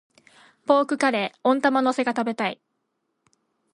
[0.65, 2.59] ポークカレー、温玉乗せが食べたい。